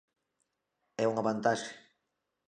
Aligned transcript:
E 1.01 1.03
unha 1.11 1.25
vantaxe. 1.29 1.71